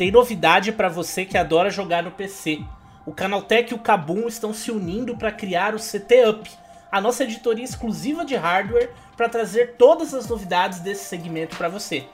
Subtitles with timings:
[0.00, 2.60] Tem novidade para você que adora jogar no PC.
[3.04, 6.50] O Canaltech e o Kabum estão se unindo para criar o CT Up,
[6.90, 12.06] a nossa editoria exclusiva de hardware para trazer todas as novidades desse segmento para você.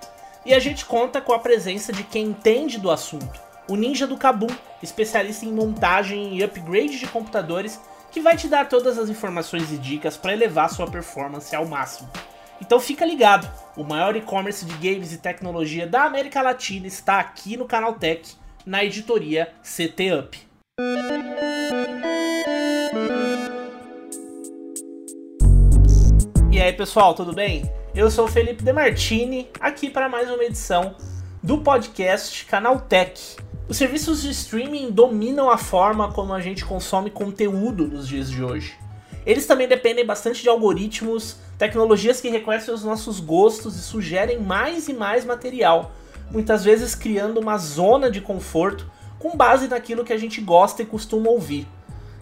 [0.45, 4.17] E a gente conta com a presença de quem entende do assunto, o Ninja do
[4.17, 4.51] Kabum,
[4.83, 7.81] especialista em montagem e upgrade de computadores,
[8.11, 12.11] que vai te dar todas as informações e dicas para elevar sua performance ao máximo.
[12.61, 17.57] Então fica ligado, o maior e-commerce de games e tecnologia da América Latina está aqui
[17.57, 18.35] no Canal Tech,
[18.65, 20.39] na editoria CT Up.
[26.51, 27.71] E aí pessoal, tudo bem?
[27.95, 30.97] Eu sou o Felipe Demartini, aqui para mais uma edição
[31.43, 33.37] do podcast Canal Tech.
[33.69, 38.43] Os serviços de streaming dominam a forma como a gente consome conteúdo nos dias de
[38.43, 38.86] hoje.
[39.27, 44.89] Eles também dependem bastante de algoritmos, tecnologias que reconhecem os nossos gostos e sugerem mais
[44.89, 45.91] e mais material,
[46.31, 50.87] muitas vezes criando uma zona de conforto com base naquilo que a gente gosta e
[50.87, 51.67] costuma ouvir.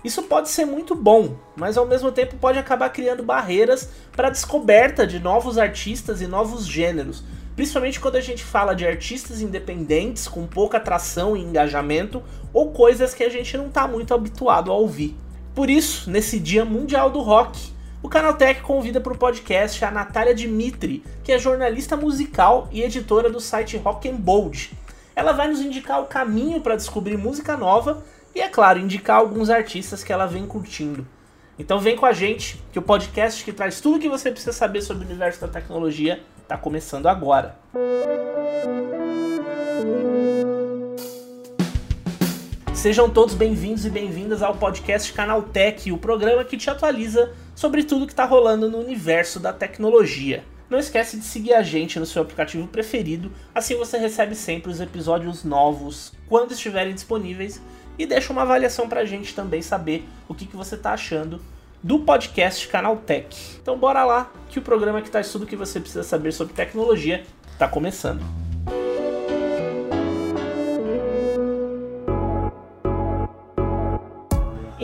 [0.03, 4.31] Isso pode ser muito bom, mas ao mesmo tempo pode acabar criando barreiras para a
[4.31, 7.23] descoberta de novos artistas e novos gêneros,
[7.55, 13.13] principalmente quando a gente fala de artistas independentes com pouca atração e engajamento ou coisas
[13.13, 15.17] que a gente não está muito habituado a ouvir.
[15.55, 20.35] Por isso, nesse Dia Mundial do Rock, o Canaltech convida para o podcast a Natália
[20.35, 24.73] Dimitri, que é jornalista musical e editora do site Rock and Bold.
[25.15, 28.03] Ela vai nos indicar o caminho para descobrir música nova
[28.35, 31.07] e, é claro, indicar alguns artistas que ela vem curtindo.
[31.57, 34.53] Então vem com a gente, que o podcast que traz tudo o que você precisa
[34.53, 37.57] saber sobre o universo da tecnologia está começando agora.
[42.85, 47.83] Sejam todos bem-vindos e bem-vindas ao podcast Canal Tech, o programa que te atualiza sobre
[47.83, 50.45] tudo que está rolando no universo da tecnologia.
[50.69, 54.83] Não esquece de seguir a gente no seu aplicativo preferido, assim você recebe sempre os
[54.83, 57.59] episódios novos quando estiverem disponíveis
[57.99, 61.41] e deixa uma avaliação pra gente também saber o que, que você tá achando
[61.83, 63.35] do podcast Canal Tech.
[63.63, 67.25] Então bora lá, que o programa que traz tudo que você precisa saber sobre tecnologia
[67.51, 68.44] está começando.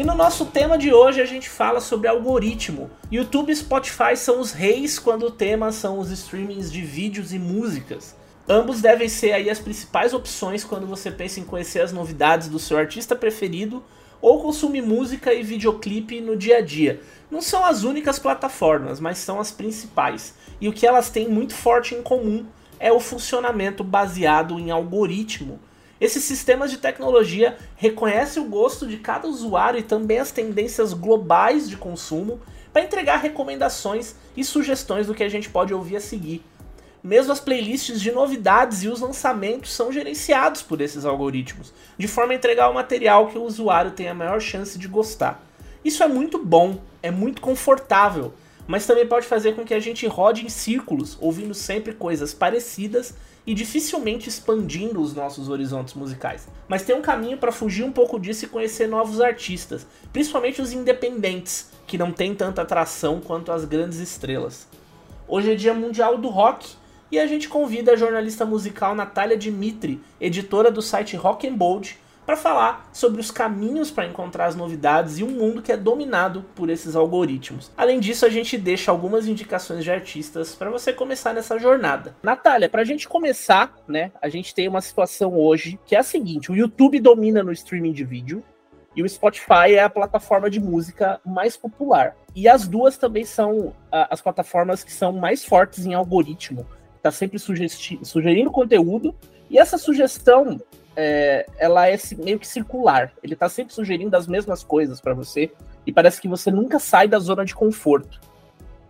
[0.00, 2.90] E no nosso tema de hoje a gente fala sobre algoritmo.
[3.12, 7.38] YouTube e Spotify são os reis quando o tema são os streamings de vídeos e
[7.38, 8.16] músicas.
[8.48, 12.58] Ambos devem ser aí as principais opções quando você pensa em conhecer as novidades do
[12.58, 13.84] seu artista preferido
[14.22, 17.02] ou consumir música e videoclipe no dia a dia.
[17.30, 20.34] Não são as únicas plataformas, mas são as principais.
[20.62, 22.46] E o que elas têm muito forte em comum
[22.78, 25.60] é o funcionamento baseado em algoritmo.
[26.00, 31.68] Esses sistemas de tecnologia reconhecem o gosto de cada usuário e também as tendências globais
[31.68, 32.40] de consumo
[32.72, 36.42] para entregar recomendações e sugestões do que a gente pode ouvir a seguir.
[37.02, 42.32] Mesmo as playlists de novidades e os lançamentos são gerenciados por esses algoritmos, de forma
[42.32, 45.44] a entregar o material que o usuário tem a maior chance de gostar.
[45.84, 48.32] Isso é muito bom, é muito confortável,
[48.66, 53.14] mas também pode fazer com que a gente rode em círculos, ouvindo sempre coisas parecidas
[53.46, 56.48] e dificilmente expandindo os nossos horizontes musicais.
[56.68, 60.72] Mas tem um caminho para fugir um pouco disso e conhecer novos artistas, principalmente os
[60.72, 64.68] independentes, que não têm tanta atração quanto as grandes estrelas.
[65.26, 66.74] Hoje é Dia Mundial do Rock
[67.10, 71.98] e a gente convida a jornalista musical Natália Dimitri, editora do site Rock and Bold,
[72.30, 76.44] para falar sobre os caminhos para encontrar as novidades e um mundo que é dominado
[76.54, 77.72] por esses algoritmos.
[77.76, 82.14] Além disso, a gente deixa algumas indicações de artistas para você começar nessa jornada.
[82.22, 86.04] Natália, para a gente começar, né, a gente tem uma situação hoje que é a
[86.04, 88.44] seguinte: o YouTube domina no streaming de vídeo,
[88.94, 92.14] e o Spotify é a plataforma de música mais popular.
[92.32, 96.64] E as duas também são as plataformas que são mais fortes em algoritmo
[97.00, 99.14] está sempre sugerindo conteúdo,
[99.48, 100.60] e essa sugestão
[100.96, 103.12] é, ela é meio que circular.
[103.22, 105.50] Ele está sempre sugerindo as mesmas coisas para você,
[105.86, 108.20] e parece que você nunca sai da zona de conforto.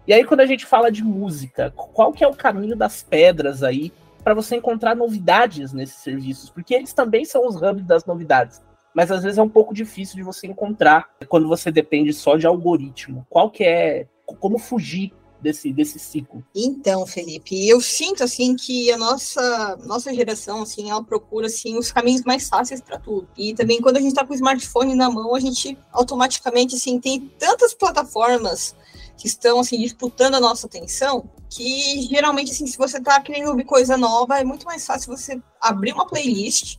[0.06, 3.62] E aí, quando a gente fala de música, qual que é o caminho das pedras
[3.62, 3.92] aí
[4.24, 6.50] para você encontrar novidades nesses serviços?
[6.50, 8.60] Porque eles também são os hubs das novidades.
[8.92, 12.46] Mas às vezes é um pouco difícil de você encontrar quando você depende só de
[12.46, 13.24] algoritmo.
[13.30, 14.06] Qual que é.
[14.38, 16.44] Como fugir desse, desse ciclo?
[16.54, 21.90] Então, Felipe, eu sinto assim que a nossa nossa geração assim, ela procura assim os
[21.90, 23.28] caminhos mais fáceis para tudo.
[23.36, 27.00] E também quando a gente está com o smartphone na mão, a gente automaticamente assim
[27.00, 28.74] tem tantas plataformas
[29.16, 33.64] que estão assim disputando a nossa atenção, que geralmente assim, se você está querendo ouvir
[33.64, 36.78] coisa nova, é muito mais fácil você abrir uma playlist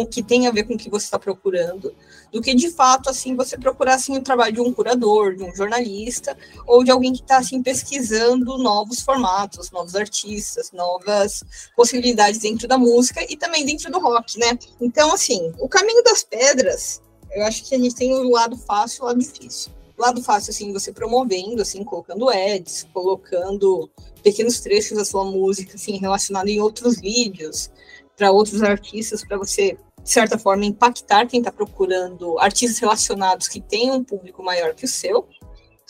[0.00, 1.94] com que tem a ver com o que você está procurando,
[2.32, 5.54] do que de fato assim você procurar assim o trabalho de um curador, de um
[5.54, 6.36] jornalista
[6.66, 11.42] ou de alguém que está assim pesquisando novos formatos, novos artistas, novas
[11.76, 14.58] possibilidades dentro da música e também dentro do rock, né?
[14.80, 17.02] Então assim, o caminho das pedras,
[17.32, 20.50] eu acho que a gente tem o lado fácil e o lado difícil lado fácil,
[20.50, 23.90] assim, você promovendo, assim, colocando ads, colocando
[24.22, 27.70] pequenos trechos da sua música, assim, relacionado em outros vídeos,
[28.16, 33.60] para outros artistas, para você, de certa forma, impactar quem está procurando artistas relacionados que
[33.60, 35.28] tenham um público maior que o seu.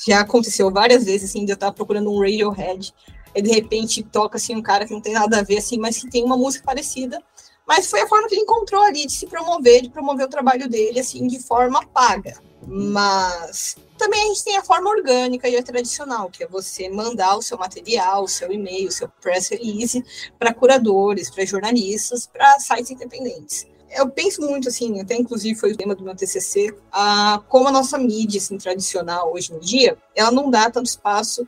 [0.06, 2.92] Já aconteceu várias vezes, assim, de eu estar procurando um Radiohead,
[3.34, 5.98] e de repente toca, assim, um cara que não tem nada a ver, assim, mas
[5.98, 7.22] que tem uma música parecida,
[7.66, 10.68] mas foi a forma que ele encontrou ali de se promover, de promover o trabalho
[10.68, 12.36] dele, assim, de forma paga.
[12.66, 17.36] Mas também a gente tem a forma orgânica e a tradicional, que é você mandar
[17.36, 20.04] o seu material, o seu e-mail, o seu press release
[20.38, 23.66] para curadores, para jornalistas, para sites independentes.
[23.90, 27.72] Eu penso muito assim, até inclusive foi o tema do meu TCC, a, como a
[27.72, 31.46] nossa mídia assim, tradicional hoje em dia, ela não dá tanto espaço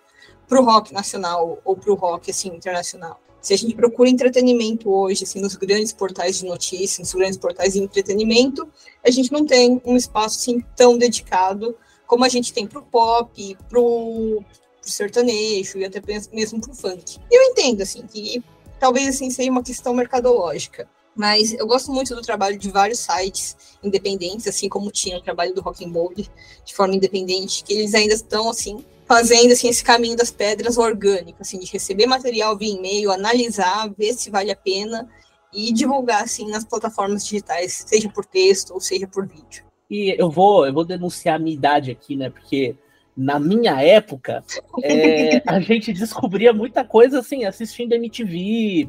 [0.48, 3.20] para o rock nacional ou para o rock assim internacional.
[3.40, 7.72] Se a gente procura entretenimento hoje, assim, nos grandes portais de notícias, nos grandes portais
[7.72, 8.68] de entretenimento,
[9.04, 12.82] a gente não tem um espaço assim tão dedicado como a gente tem para o
[12.82, 14.44] pop, para o
[14.80, 16.00] sertanejo e até
[16.32, 17.18] mesmo para o funk.
[17.30, 18.42] E eu entendo, assim, que
[18.78, 20.88] talvez assim seja uma questão mercadológica.
[21.14, 25.54] Mas eu gosto muito do trabalho de vários sites independentes, assim como tinha o trabalho
[25.54, 26.30] do Rock and Bold,
[26.64, 31.38] de forma independente, que eles ainda estão, assim, fazendo assim, esse caminho das pedras orgânico,
[31.40, 35.08] assim, de receber material via e-mail, analisar, ver se vale a pena
[35.52, 39.64] e divulgar, assim, nas plataformas digitais, seja por texto ou seja por vídeo.
[39.90, 42.30] E eu vou, eu vou denunciar a minha idade aqui, né?
[42.30, 42.74] Porque
[43.14, 44.42] na minha época,
[44.82, 48.88] é, a gente descobria muita coisa assim, assistindo MTV,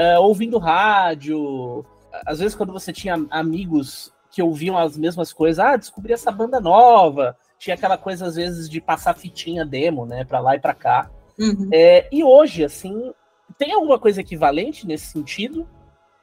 [0.00, 1.84] é, ouvindo rádio.
[2.26, 6.60] Às vezes, quando você tinha amigos que ouviam as mesmas coisas, ah, descobri essa banda
[6.60, 7.36] nova.
[7.58, 11.10] Tinha aquela coisa, às vezes, de passar fitinha demo, né, pra lá e pra cá.
[11.38, 11.68] Uhum.
[11.72, 13.12] É, e hoje, assim,
[13.58, 15.66] tem alguma coisa equivalente nesse sentido?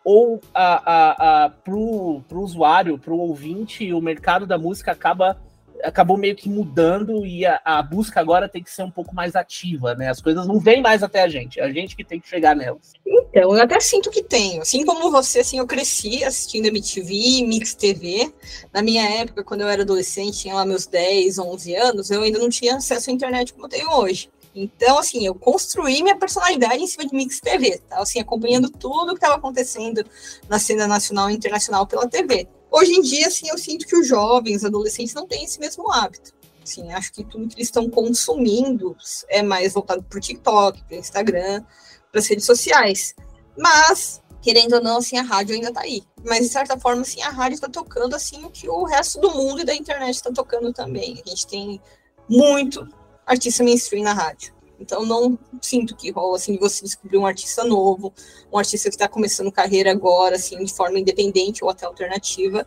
[0.09, 5.35] ou a, a, a, pro, pro usuário, pro ouvinte, o mercado da música acaba
[5.83, 9.35] acabou meio que mudando e a, a, busca agora tem que ser um pouco mais
[9.35, 10.09] ativa, né?
[10.09, 12.55] As coisas não vêm mais até a gente, é a gente que tem que chegar
[12.55, 12.93] nelas.
[13.05, 14.61] Então, eu até sinto que tenho.
[14.61, 18.33] Assim como você, assim, eu cresci assistindo MTV, Mix TV.
[18.73, 22.39] Na minha época, quando eu era adolescente, tinha lá meus 10, 11 anos, eu ainda
[22.39, 24.29] não tinha acesso à internet como eu tenho hoje.
[24.55, 27.99] Então, assim, eu construí minha personalidade em cima de Mix TV, tá?
[27.99, 30.03] Assim, acompanhando tudo que estava acontecendo
[30.49, 32.47] na cena nacional e internacional pela TV.
[32.71, 36.33] Hoje em dia, assim, eu sinto que os jovens, adolescentes, não têm esse mesmo hábito.
[36.61, 38.95] Assim, acho que tudo que eles estão consumindo
[39.29, 41.63] é mais voltado para o TikTok, para o Instagram,
[42.11, 43.15] para as redes sociais.
[43.57, 46.03] Mas, querendo ou não, assim, a rádio ainda está aí.
[46.25, 49.31] Mas, de certa forma, assim, a rádio está tocando, assim, o que o resto do
[49.31, 51.21] mundo e da internet está tocando também.
[51.25, 51.81] A gente tem
[52.29, 52.85] muito
[53.25, 54.56] artista mainstream na rádio.
[54.79, 58.13] Então não sinto que rola assim de você descobrir um artista novo,
[58.51, 62.65] um artista que está começando carreira agora, assim, de forma independente ou até alternativa,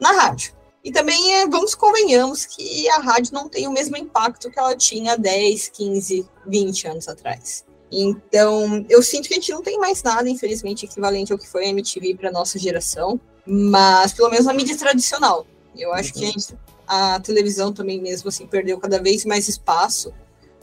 [0.00, 0.54] na rádio.
[0.84, 4.76] E também é, vamos convenhamos que a rádio não tem o mesmo impacto que ela
[4.76, 7.64] tinha 10, 15, 20 anos atrás.
[7.90, 11.66] Então, eu sinto que a gente não tem mais nada, infelizmente, equivalente ao que foi
[11.66, 15.46] a MTV para nossa geração, mas pelo menos a mídia tradicional.
[15.76, 16.20] Eu acho uhum.
[16.20, 16.54] que a gente
[16.86, 20.12] a televisão também mesmo assim perdeu cada vez mais espaço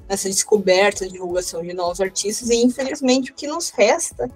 [0.10, 4.30] nessa descoberta, divulgação de novos artistas e infelizmente o que nos resta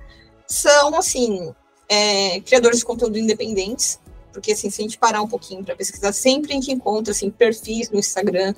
[0.47, 1.51] são assim
[1.89, 3.99] é, criadores de conteúdo independentes,
[4.31, 7.31] porque assim se a gente parar um pouquinho para pesquisar sempre a gente encontra assim
[7.31, 8.53] perfis no Instagram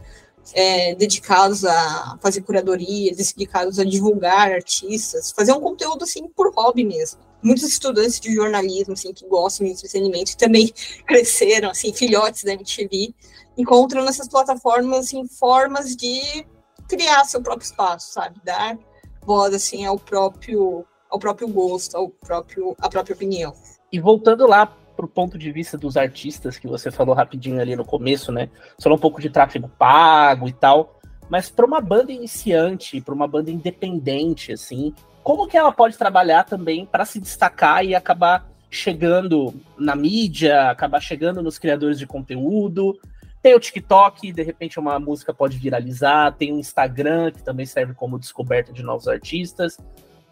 [0.54, 6.84] é, dedicados a fazer curadoria, dedicados a divulgar artistas, fazer um conteúdo assim por hobby
[6.84, 7.20] mesmo.
[7.42, 10.74] Muitos estudantes de jornalismo, assim, que gostam de entretenimento também
[11.06, 13.14] cresceram, assim, filhotes da MTV,
[13.56, 16.46] encontram nessas plataformas, assim, formas de
[16.88, 18.40] criar seu próprio espaço, sabe?
[18.44, 18.78] Dar
[19.22, 23.54] voz, assim, ao próprio, ao próprio gosto, ao próprio, à própria opinião.
[23.92, 24.66] E voltando lá
[24.96, 28.50] pro ponto de vista dos artistas, que você falou rapidinho ali no começo, né?
[28.82, 31.00] Falou um pouco de tráfego pago e tal,
[31.30, 36.44] mas para uma banda iniciante, para uma banda independente, assim, como que ela pode trabalhar
[36.44, 42.98] também para se destacar e acabar chegando na mídia, acabar chegando nos criadores de conteúdo.
[43.46, 47.94] Tem o TikTok, de repente uma música pode viralizar, tem o Instagram, que também serve
[47.94, 49.78] como descoberta de novos artistas.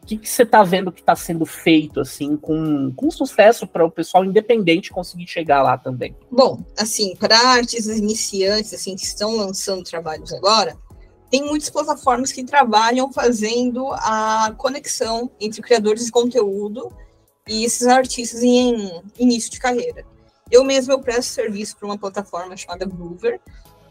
[0.01, 3.91] O que, você está vendo que está sendo feito assim com, com sucesso para o
[3.91, 6.17] pessoal independente conseguir chegar lá também?
[6.31, 10.75] Bom, assim, para artistas iniciantes assim que estão lançando trabalhos agora,
[11.29, 16.91] tem muitas plataformas que trabalham fazendo a conexão entre criadores de conteúdo
[17.47, 20.03] e esses artistas em início de carreira.
[20.53, 23.41] Eu mesmo eu presto serviço para uma plataforma chamada Groover,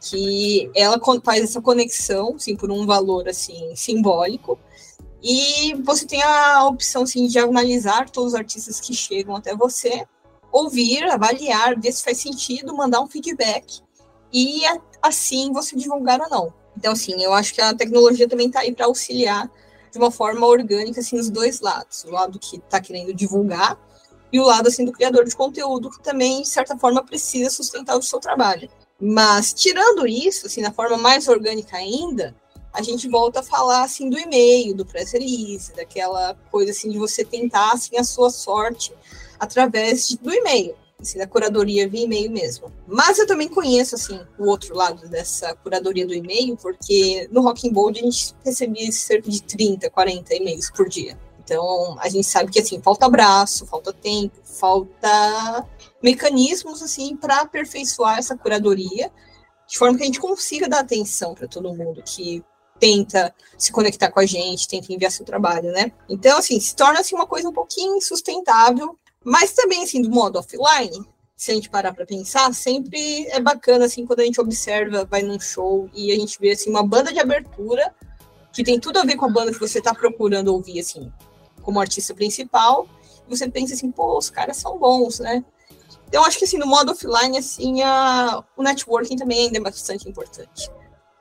[0.00, 4.57] que ela faz essa conexão, assim, por um valor assim simbólico.
[5.21, 10.07] E você tem a opção assim, de analisar todos os artistas que chegam até você,
[10.52, 13.81] ouvir, avaliar, ver se faz sentido, mandar um feedback
[14.33, 14.62] e
[15.02, 16.54] assim você divulgar ou não.
[16.76, 19.50] Então, assim, eu acho que a tecnologia também está aí para auxiliar
[19.90, 22.04] de uma forma orgânica, assim, os dois lados.
[22.04, 23.76] O lado que está querendo divulgar
[24.33, 27.97] e o lado, assim, do criador de conteúdo, que também, de certa forma, precisa sustentar
[27.97, 28.69] o seu trabalho.
[29.01, 32.35] Mas, tirando isso, assim, na forma mais orgânica ainda,
[32.73, 36.99] a gente volta a falar, assim, do e-mail, do press release, daquela coisa, assim, de
[36.99, 38.93] você tentar, assim, a sua sorte
[39.39, 42.73] através de, do e-mail assim, da curadoria via e-mail mesmo.
[42.87, 47.73] Mas eu também conheço, assim, o outro lado dessa curadoria do e-mail, porque no Rocking
[47.73, 51.19] Bold a gente recebia cerca de 30, 40 e-mails por dia.
[51.45, 55.67] Então, a gente sabe que, assim, falta abraço, falta tempo, falta
[56.03, 59.11] mecanismos, assim, para aperfeiçoar essa curadoria,
[59.67, 62.45] de forma que a gente consiga dar atenção para todo mundo que
[62.79, 65.93] tenta se conectar com a gente, tenta enviar seu trabalho, né?
[66.09, 70.39] Então, assim, se torna assim, uma coisa um pouquinho insustentável mas também, assim, do modo
[70.39, 71.05] offline,
[71.37, 75.23] se a gente parar para pensar, sempre é bacana, assim, quando a gente observa, vai
[75.23, 77.95] num show e a gente vê, assim, uma banda de abertura
[78.53, 81.11] que tem tudo a ver com a banda que você está procurando ouvir, assim,
[81.62, 82.87] como artista principal,
[83.28, 85.45] você pensa assim, pô, os caras são bons, né?
[86.09, 88.45] Então, acho que, assim, no modo offline, assim, a...
[88.57, 90.71] o networking também ainda é bastante importante.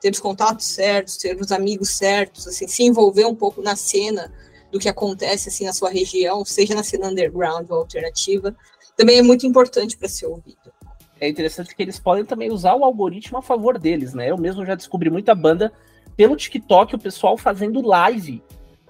[0.00, 4.30] Ter os contatos certos, ter os amigos certos, assim, se envolver um pouco na cena,
[4.72, 8.56] do que acontece assim na sua região, seja na cena underground ou alternativa,
[8.96, 10.72] também é muito importante para ser ouvido.
[11.20, 14.30] É interessante que eles podem também usar o algoritmo a favor deles, né?
[14.30, 15.70] Eu mesmo já descobri muita banda
[16.16, 18.42] pelo TikTok, o pessoal fazendo live.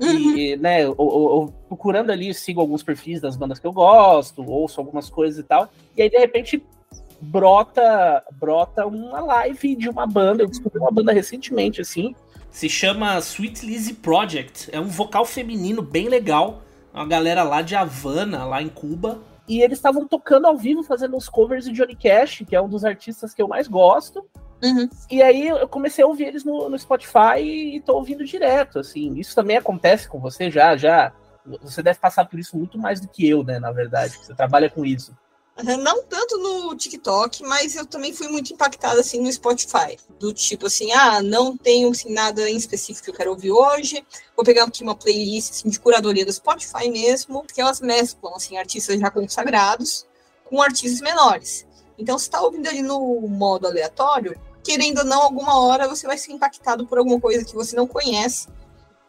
[0.02, 0.36] Uhum.
[0.36, 4.80] E, né, ou, ou, procurando ali, sigo alguns perfis das bandas que eu gosto, ouço
[4.80, 5.68] algumas coisas e tal.
[5.96, 6.62] E aí, de repente,
[7.20, 10.42] brota brota uma live de uma banda.
[10.42, 12.14] Eu descobri uma banda recentemente, assim,
[12.52, 14.68] se chama Sweet Lizzy Project.
[14.70, 16.62] É um vocal feminino bem legal.
[16.92, 19.18] Uma galera lá de Havana, lá em Cuba.
[19.48, 22.68] E eles estavam tocando ao vivo, fazendo os covers de Johnny Cash, que é um
[22.68, 24.24] dos artistas que eu mais gosto.
[24.62, 24.88] Uhum.
[25.10, 29.14] E aí eu comecei a ouvir eles no, no Spotify e tô ouvindo direto, assim.
[29.14, 31.12] Isso também acontece com você já, já.
[31.62, 34.16] Você deve passar por isso muito mais do que eu, né, na verdade.
[34.22, 35.12] Você trabalha com isso.
[35.62, 39.98] Não tanto no TikTok, mas eu também fui muito impactada assim no Spotify.
[40.18, 44.04] Do tipo assim, ah, não tenho assim, nada em específico que eu quero ouvir hoje.
[44.34, 48.56] Vou pegar aqui uma playlist assim, de curadoria do Spotify mesmo, que elas mesclam assim,
[48.56, 50.06] artistas já consagrados
[50.44, 51.66] com artistas menores.
[51.98, 56.16] Então, se está ouvindo ali no modo aleatório, querendo ou não, alguma hora você vai
[56.16, 58.48] ser impactado por alguma coisa que você não conhece,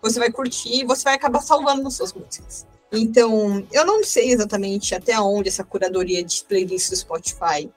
[0.01, 2.67] você vai curtir você vai acabar salvando seus músicas.
[2.91, 7.71] Então, eu não sei exatamente até onde essa curadoria de playlists do Spotify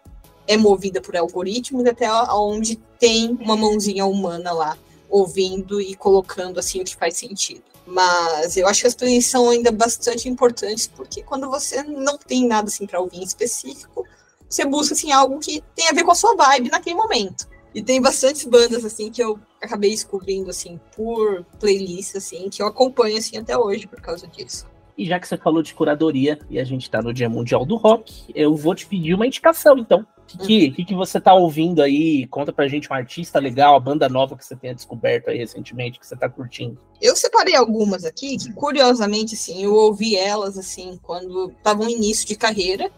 [0.46, 4.76] é movida por algoritmos, até onde tem uma mãozinha humana lá
[5.08, 7.62] ouvindo e colocando assim o que faz sentido.
[7.86, 12.46] Mas eu acho que as playlists são ainda bastante importantes porque quando você não tem
[12.46, 14.04] nada assim para ouvir em específico,
[14.48, 17.48] você busca assim algo que tem a ver com a sua vibe naquele momento.
[17.76, 22.66] E tem bastantes bandas assim que eu acabei descobrindo assim por playlist assim que eu
[22.66, 24.66] acompanho assim até hoje por causa disso.
[24.96, 27.76] E já que você falou de curadoria e a gente tá no Dia Mundial do
[27.76, 30.06] Rock, eu vou te pedir uma indicação, então.
[30.34, 32.26] O que, que, que, você tá ouvindo aí?
[32.26, 36.00] Conta pra gente um artista legal, a banda nova que você tenha descoberto aí recentemente,
[36.00, 36.80] que você tá curtindo.
[37.00, 42.26] Eu separei algumas aqui, que curiosamente, assim, eu ouvi elas, assim, quando estavam no início
[42.26, 42.90] de carreira.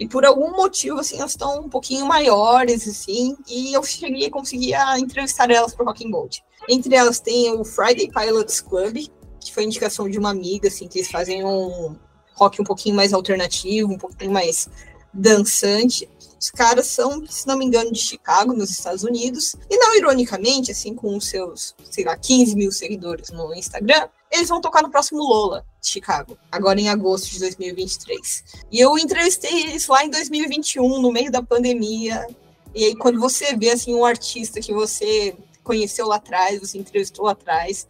[0.00, 4.30] E por algum motivo, assim, elas estão um pouquinho maiores, assim, e eu cheguei a
[4.30, 6.42] conseguir entrevistar elas pro Rock and Gold.
[6.70, 8.96] Entre elas tem o Friday Pilots Club,
[9.38, 11.94] que foi indicação de uma amiga, assim, que eles fazem um
[12.34, 14.70] rock um pouquinho mais alternativo, um pouquinho mais
[15.12, 16.08] dançante.
[16.40, 19.54] Os caras são, se não me engano, de Chicago, nos Estados Unidos.
[19.68, 24.48] E não ironicamente, assim, com os seus, sei lá, 15 mil seguidores no Instagram, eles
[24.48, 28.44] vão tocar no próximo Lola de Chicago, agora em agosto de 2023.
[28.72, 32.26] E eu entrevistei eles lá em 2021, no meio da pandemia.
[32.74, 37.26] E aí, quando você vê, assim, um artista que você conheceu lá atrás, você entrevistou
[37.26, 37.86] lá atrás,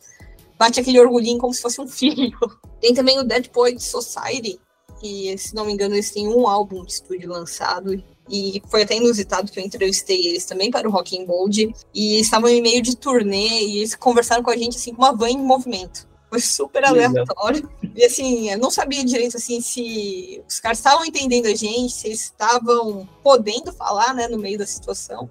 [0.59, 2.37] bate aquele orgulhinho como se fosse um filho.
[2.80, 4.59] Tem também o Dead Poet Society,
[5.00, 8.02] que, se não me engano, eles têm um álbum de estúdio lançado.
[8.30, 11.75] E foi até inusitado que eu entrevistei eles também para o Rock and Gold.
[11.92, 15.14] E estavam em meio de turnê e eles conversaram com a gente assim, com uma
[15.14, 16.08] van em movimento.
[16.30, 17.68] Foi super aleatório.
[17.94, 22.06] E assim, eu não sabia direito assim se os caras estavam entendendo a gente, se
[22.06, 25.28] eles estavam podendo falar, né, no meio da situação.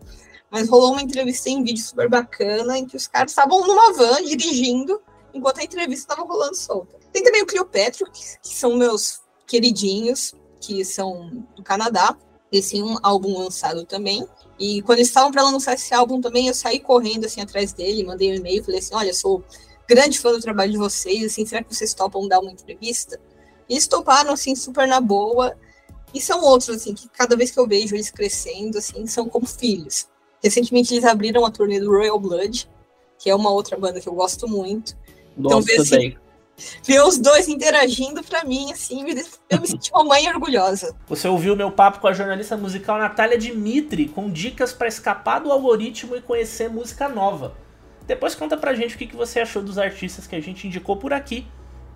[0.51, 4.21] Mas rolou uma entrevista em vídeo super bacana em que os caras estavam numa van
[4.25, 5.01] dirigindo
[5.33, 6.97] enquanto a entrevista estava rolando solta.
[7.13, 12.15] Tem também o Cleopetro, que, que, são meus queridinhos, que são do Canadá.
[12.51, 14.25] Esse um álbum lançado também.
[14.59, 18.03] E quando eles estavam para lançar esse álbum também, eu saí correndo assim atrás dele,
[18.03, 19.43] mandei um e-mail, falei assim: olha, sou
[19.87, 23.19] grande fã do trabalho de vocês, assim, será que vocês topam dar uma entrevista?
[23.67, 25.55] E eles toparam, assim, super na boa.
[26.13, 29.47] E são outros, assim, que cada vez que eu vejo eles crescendo, assim, são como
[29.47, 30.07] filhos.
[30.43, 32.69] Recentemente eles abriram a turnê do Royal Blood,
[33.17, 34.95] que é uma outra banda que eu gosto muito.
[35.37, 36.17] Gosto então, ver, assim,
[36.83, 39.05] ver os dois interagindo para mim, assim,
[39.49, 40.95] eu me senti uma mãe orgulhosa.
[41.07, 45.51] Você ouviu meu papo com a jornalista musical Natália Dimitri, com dicas para escapar do
[45.51, 47.55] algoritmo e conhecer música nova.
[48.05, 51.13] Depois conta pra gente o que você achou dos artistas que a gente indicou por
[51.13, 51.45] aqui,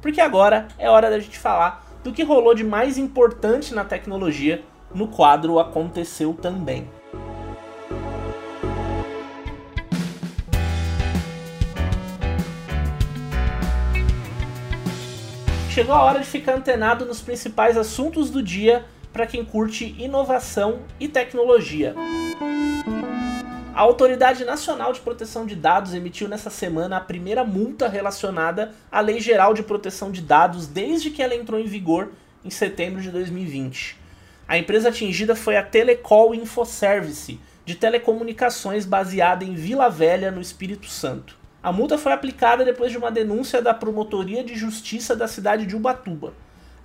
[0.02, 4.64] porque agora é hora da gente falar do que rolou de mais importante na tecnologia
[4.94, 6.88] no quadro Aconteceu Também.
[15.74, 20.82] Chegou a hora de ficar antenado nos principais assuntos do dia para quem curte inovação
[21.00, 21.96] e tecnologia.
[23.74, 29.00] A Autoridade Nacional de Proteção de Dados emitiu nessa semana a primeira multa relacionada à
[29.00, 32.12] Lei Geral de Proteção de Dados desde que ela entrou em vigor
[32.46, 33.98] em setembro de 2020.
[34.48, 40.86] A empresa atingida foi a Telecol Infoservice, de telecomunicações baseada em Vila Velha, no Espírito
[40.86, 41.42] Santo.
[41.64, 45.78] A multa foi aplicada depois de uma denúncia da Promotoria de Justiça da cidade de
[45.78, 46.34] Ubatuba.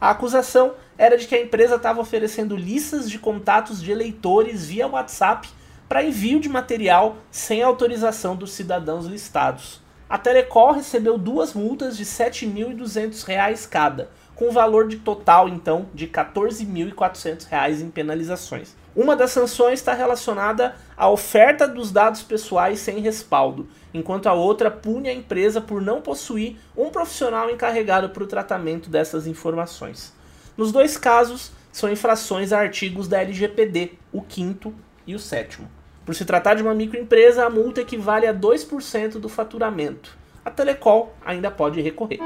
[0.01, 4.87] A acusação era de que a empresa estava oferecendo listas de contatos de eleitores via
[4.87, 5.49] WhatsApp
[5.89, 9.81] para envio de material sem autorização dos cidadãos listados.
[10.09, 14.09] A Telecol recebeu duas multas de R$ 7.200 cada,
[14.39, 18.77] com valor de total então de R$ 14.400 em penalizações.
[18.95, 24.71] Uma das sanções está relacionada à oferta dos dados pessoais sem respaldo, enquanto a outra
[24.71, 30.15] pune a empresa por não possuir um profissional encarregado para o tratamento dessas informações.
[30.57, 34.73] Nos dois casos, são infrações a artigos da LGPD, o quinto
[35.05, 35.69] e o sétimo.
[36.07, 40.17] Por se tratar de uma microempresa, a multa equivale a 2% do faturamento.
[40.45, 42.21] A Telecol ainda pode recorrer.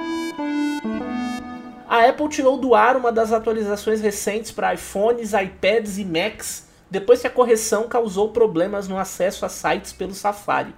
[1.92, 7.20] A Apple tirou do ar uma das atualizações recentes para iPhones, iPads e Macs depois
[7.20, 10.74] que a correção causou problemas no acesso a sites pelo Safari.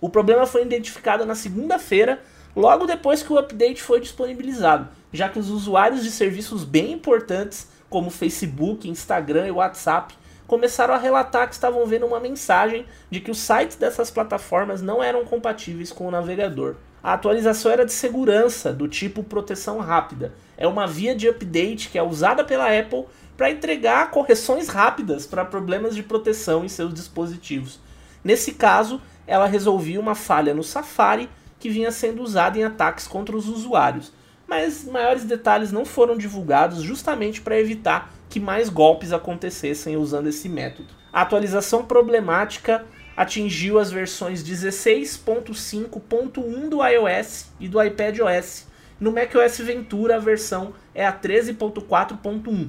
[0.00, 2.18] O problema foi identificado na segunda-feira,
[2.56, 7.68] logo depois que o update foi disponibilizado, já que os usuários de serviços bem importantes
[7.90, 10.14] como Facebook, Instagram e WhatsApp
[10.46, 15.02] começaram a relatar que estavam vendo uma mensagem de que os sites dessas plataformas não
[15.02, 16.76] eram compatíveis com o navegador.
[17.04, 20.32] A atualização era de segurança, do tipo proteção rápida.
[20.56, 23.04] É uma via de update que é usada pela Apple
[23.36, 27.78] para entregar correções rápidas para problemas de proteção em seus dispositivos.
[28.24, 31.28] Nesse caso, ela resolvia uma falha no Safari
[31.60, 34.10] que vinha sendo usada em ataques contra os usuários.
[34.48, 40.48] Mas maiores detalhes não foram divulgados justamente para evitar que mais golpes acontecessem usando esse
[40.48, 40.88] método.
[41.12, 48.66] A atualização problemática atingiu as versões 16.5.1 do iOS e do iPadOS.
[48.98, 52.68] No macOS Ventura a versão é a 13.4.1.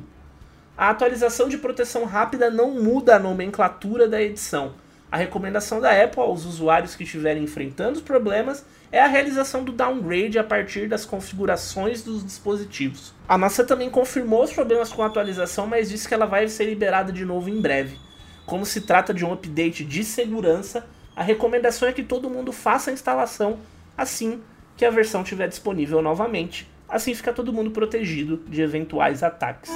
[0.78, 4.74] A atualização de proteção rápida não muda a nomenclatura da edição.
[5.12, 9.72] A recomendação da Apple aos usuários que estiverem enfrentando os problemas é a realização do
[9.72, 13.14] downgrade a partir das configurações dos dispositivos.
[13.28, 16.66] A maçã também confirmou os problemas com a atualização, mas disse que ela vai ser
[16.66, 17.98] liberada de novo em breve.
[18.46, 22.92] Como se trata de um update de segurança, a recomendação é que todo mundo faça
[22.92, 23.60] a instalação
[23.98, 24.42] assim
[24.78, 26.70] que a versão estiver disponível novamente.
[26.88, 29.72] Assim fica todo mundo protegido de eventuais ataques.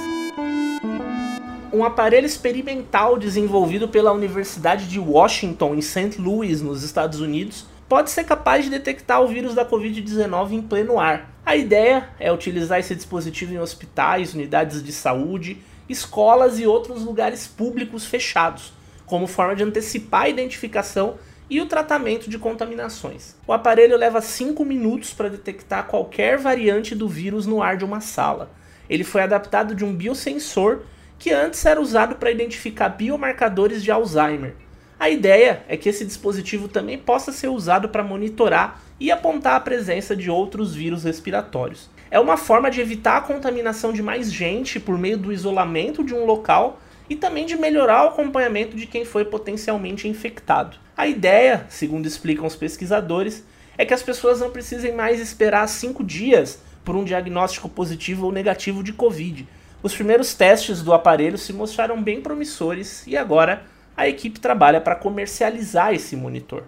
[1.72, 6.20] Um aparelho experimental desenvolvido pela Universidade de Washington em St.
[6.20, 11.00] Louis, nos Estados Unidos, pode ser capaz de detectar o vírus da Covid-19 em pleno
[11.00, 11.30] ar.
[11.44, 15.58] A ideia é utilizar esse dispositivo em hospitais, unidades de saúde,
[15.90, 18.72] escolas e outros lugares públicos fechados,
[19.04, 21.16] como forma de antecipar a identificação
[21.50, 23.34] e o tratamento de contaminações.
[23.44, 28.00] O aparelho leva 5 minutos para detectar qualquer variante do vírus no ar de uma
[28.00, 28.52] sala.
[28.88, 30.82] Ele foi adaptado de um biosensor
[31.18, 34.54] que antes era usado para identificar biomarcadores de Alzheimer.
[34.98, 39.60] A ideia é que esse dispositivo também possa ser usado para monitorar e apontar a
[39.60, 41.90] presença de outros vírus respiratórios.
[42.10, 46.12] É uma forma de evitar a contaminação de mais gente por meio do isolamento de
[46.12, 50.76] um local e também de melhorar o acompanhamento de quem foi potencialmente infectado.
[50.96, 53.44] A ideia, segundo explicam os pesquisadores,
[53.78, 58.32] é que as pessoas não precisem mais esperar cinco dias por um diagnóstico positivo ou
[58.32, 59.46] negativo de Covid.
[59.80, 63.62] Os primeiros testes do aparelho se mostraram bem promissores e agora
[63.96, 66.64] a equipe trabalha para comercializar esse monitor.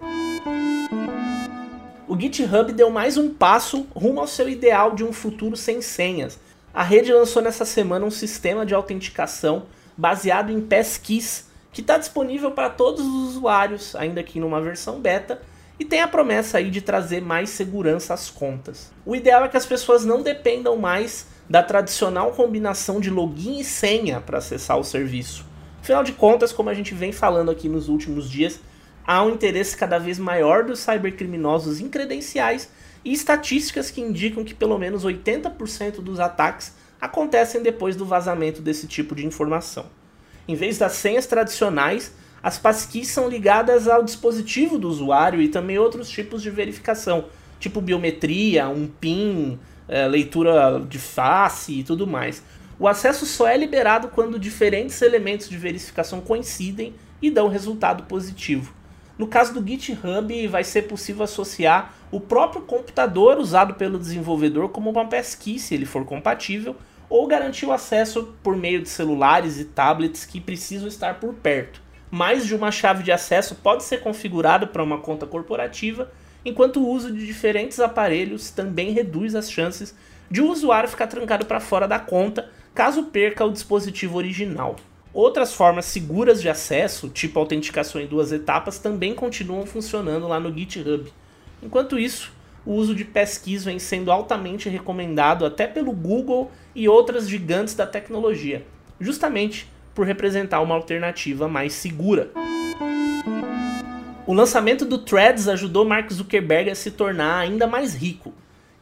[2.08, 6.38] O GitHub deu mais um passo rumo ao seu ideal de um futuro sem senhas.
[6.74, 9.64] A rede lançou nessa semana um sistema de autenticação
[9.96, 15.40] baseado em passkeys que está disponível para todos os usuários, ainda que numa versão beta,
[15.78, 18.92] e tem a promessa aí de trazer mais segurança às contas.
[19.06, 23.64] O ideal é que as pessoas não dependam mais da tradicional combinação de login e
[23.64, 25.46] senha para acessar o serviço.
[25.80, 28.60] Afinal de contas, como a gente vem falando aqui nos últimos dias,
[29.06, 32.68] há um interesse cada vez maior dos cybercriminosos em credenciais
[33.04, 38.86] e estatísticas que indicam que pelo menos 80% dos ataques acontecem depois do vazamento desse
[38.86, 39.86] tipo de informação.
[40.46, 42.12] Em vez das senhas tradicionais,
[42.42, 47.26] as passkeys são ligadas ao dispositivo do usuário e também outros tipos de verificação,
[47.58, 52.42] tipo biometria, um PIN, é, leitura de face e tudo mais.
[52.78, 58.74] O acesso só é liberado quando diferentes elementos de verificação coincidem e dão resultado positivo.
[59.18, 64.90] No caso do GitHub, vai ser possível associar o próprio computador usado pelo desenvolvedor como
[64.90, 66.76] uma passkey, se ele for compatível,
[67.08, 71.82] ou garantir o acesso por meio de celulares e tablets que precisam estar por perto.
[72.10, 76.10] Mais de uma chave de acesso pode ser configurada para uma conta corporativa,
[76.44, 79.94] enquanto o uso de diferentes aparelhos também reduz as chances
[80.30, 84.76] de o usuário ficar trancado para fora da conta caso perca o dispositivo original.
[85.14, 90.56] Outras formas seguras de acesso, tipo autenticação em duas etapas, também continuam funcionando lá no
[90.56, 91.12] GitHub.
[91.62, 92.32] Enquanto isso,
[92.64, 97.86] o uso de passkeys vem sendo altamente recomendado até pelo Google e outras gigantes da
[97.86, 98.64] tecnologia,
[98.98, 102.30] justamente por representar uma alternativa mais segura.
[104.26, 108.32] O lançamento do Threads ajudou Mark Zuckerberg a se tornar ainda mais rico,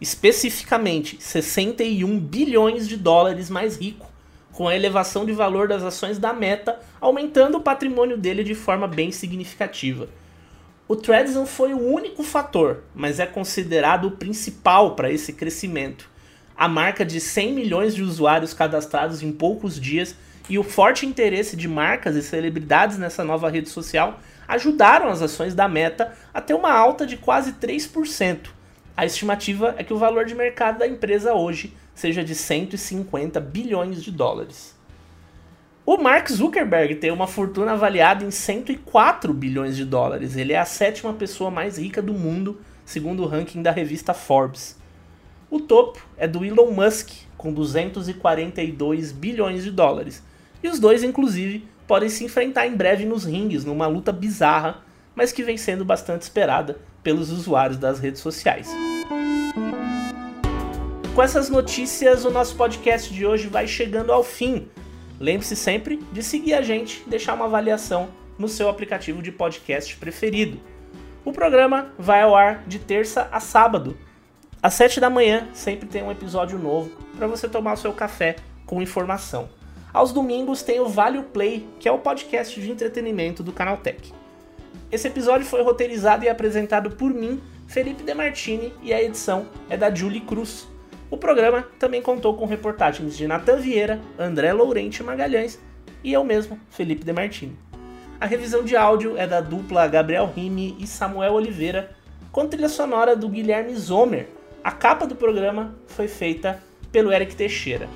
[0.01, 4.10] especificamente 61 bilhões de dólares mais rico,
[4.61, 8.87] com a elevação de valor das ações da Meta, aumentando o patrimônio dele de forma
[8.87, 10.07] bem significativa.
[10.87, 16.11] O Threads não foi o único fator, mas é considerado o principal para esse crescimento.
[16.55, 20.15] A marca de 100 milhões de usuários cadastrados em poucos dias
[20.47, 25.55] e o forte interesse de marcas e celebridades nessa nova rede social ajudaram as ações
[25.55, 28.51] da Meta a ter uma alta de quase 3%.
[28.95, 34.03] A estimativa é que o valor de mercado da empresa hoje seja de 150 bilhões
[34.03, 34.75] de dólares.
[35.85, 40.35] O Mark Zuckerberg tem uma fortuna avaliada em 104 bilhões de dólares.
[40.35, 44.79] Ele é a sétima pessoa mais rica do mundo, segundo o ranking da revista Forbes.
[45.51, 50.23] O topo é do Elon Musk, com 242 bilhões de dólares.
[50.63, 54.83] E os dois, inclusive, podem se enfrentar em breve nos ringues, numa luta bizarra,
[55.15, 58.71] mas que vem sendo bastante esperada pelos usuários das redes sociais.
[61.15, 64.69] Com essas notícias, o nosso podcast de hoje vai chegando ao fim.
[65.19, 70.61] Lembre-se sempre de seguir a gente, deixar uma avaliação no seu aplicativo de podcast preferido.
[71.25, 73.99] O programa vai ao ar de terça a sábado.
[74.63, 78.37] Às 7 da manhã sempre tem um episódio novo para você tomar o seu café
[78.65, 79.49] com informação.
[79.93, 84.15] Aos domingos tem o Vale Play, que é o podcast de entretenimento do Canaltech.
[84.93, 89.93] Esse episódio foi roteirizado e apresentado por mim, Felipe Demartini, e a edição é da
[89.93, 90.70] Julie Cruz.
[91.11, 95.59] O programa também contou com reportagens de Natan Vieira, André Lourente Magalhães
[96.05, 97.59] e eu mesmo, Felipe Demartini.
[98.21, 101.91] A revisão de áudio é da dupla Gabriel Rime e Samuel Oliveira,
[102.31, 104.29] com trilha sonora do Guilherme Zomer.
[104.63, 107.89] A capa do programa foi feita pelo Eric Teixeira.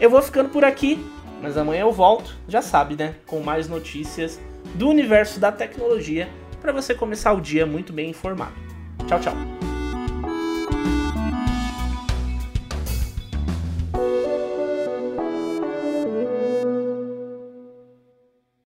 [0.00, 1.04] Eu vou ficando por aqui,
[1.40, 3.14] mas amanhã eu volto, já sabe, né?
[3.26, 4.40] Com mais notícias
[4.74, 6.28] do universo da tecnologia
[6.60, 8.54] para você começar o dia muito bem informado.
[9.06, 9.53] Tchau, tchau.